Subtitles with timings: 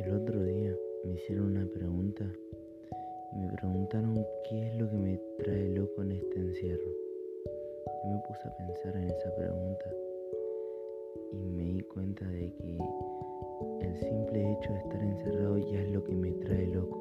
[0.00, 0.74] El otro día
[1.04, 2.24] me hicieron una pregunta
[3.32, 6.90] y me preguntaron qué es lo que me trae loco en este encierro.
[8.02, 9.84] Yo me puse a pensar en esa pregunta
[11.32, 12.78] y me di cuenta de que
[13.82, 16.96] el simple hecho de estar encerrado ya es lo que me trae loco.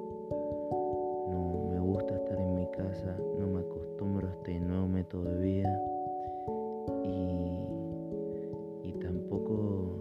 [1.31, 5.39] No me gusta estar en mi casa, no me acostumbro a este nuevo método de
[5.39, 5.81] vida
[7.05, 9.95] y, y tampoco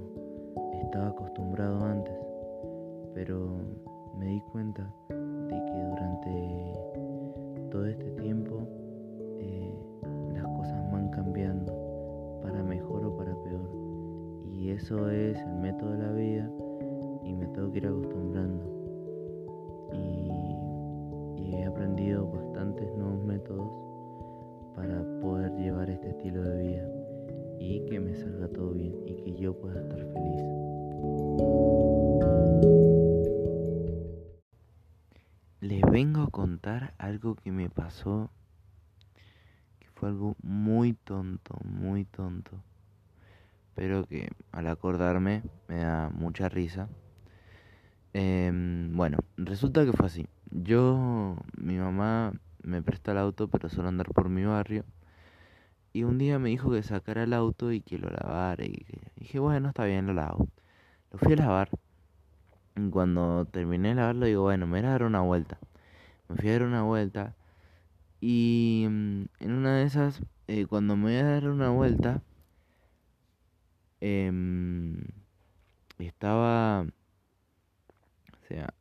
[0.83, 2.28] estaba acostumbrado antes
[3.19, 3.51] pero
[4.17, 8.61] me di cuenta de que durante todo este tiempo
[9.41, 9.75] eh,
[10.35, 13.69] las cosas van cambiando para mejor o para peor.
[14.53, 16.51] Y eso es el método de la vida
[17.25, 18.65] y me tengo que ir acostumbrando.
[19.95, 23.69] Y, y he aprendido bastantes nuevos métodos
[24.77, 26.89] para poder llevar este estilo de vida
[27.59, 31.88] y que me salga todo bien y que yo pueda estar feliz.
[35.99, 38.31] Vengo a contar algo que me pasó,
[39.81, 42.53] que fue algo muy tonto, muy tonto,
[43.75, 46.89] pero que al acordarme me da mucha risa.
[48.13, 50.29] Em, bueno, resulta que fue así.
[50.53, 52.33] Yo, mi mamá
[52.63, 54.85] me presta el auto, pero solo andar por mi barrio.
[55.93, 58.65] Y un día me dijo que sacara el auto y que lo lavara.
[58.65, 60.47] Y dije, bueno, está bien, lo lavo.
[61.11, 61.71] Lo fui a lavar
[62.93, 65.59] cuando terminé de lavarlo, digo, bueno, me voy a dar una vuelta.
[66.29, 67.35] Me fui a dar una vuelta.
[68.21, 72.23] Y mm, en una de esas, eh, cuando me voy a dar una vuelta,
[74.01, 74.97] em,
[75.99, 76.87] estaba.
[78.43, 78.73] O sea,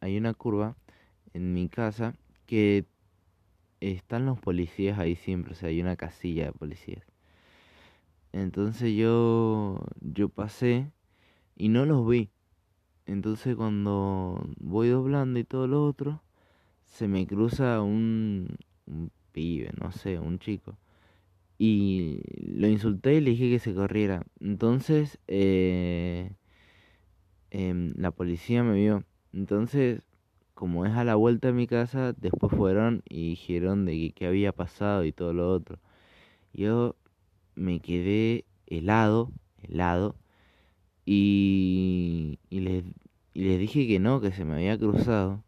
[0.00, 0.76] hay una curva
[1.34, 2.14] en mi casa
[2.46, 2.86] que
[3.80, 7.04] están los policías ahí siempre, o sea, hay una casilla de policías.
[8.32, 10.90] Entonces yo yo pasé
[11.56, 12.30] y no los vi.
[13.06, 16.22] Entonces cuando voy doblando y todo lo otro,
[16.94, 18.56] se me cruza un,
[19.32, 20.78] pibe, no sé, un chico.
[21.58, 24.24] Y lo insulté y le dije que se corriera.
[24.40, 26.32] Entonces eh,
[27.50, 29.04] em, la policía me vio.
[29.32, 30.02] Entonces,
[30.54, 34.52] como es a la vuelta de mi casa, después fueron y dijeron de qué había
[34.52, 35.80] pasado y todo lo otro.
[36.52, 36.96] Yo
[37.56, 39.32] me quedé helado,
[39.62, 40.16] helado,
[41.06, 42.84] y, y, les,
[43.34, 45.44] y les dije que no, que se me había cruzado.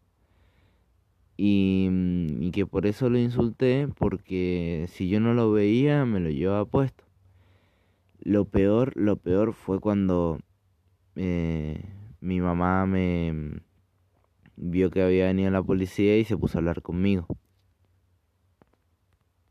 [1.37, 6.19] Y, mm, y, que por eso lo insulté, porque si yo no lo veía, me
[6.19, 7.03] lo llevaba puesto.
[8.19, 10.39] Lo peor, lo peor fue cuando
[11.15, 11.83] eh,
[12.21, 13.61] mi mamá me
[14.55, 17.27] vio que había venido la policía y se puso a hablar conmigo.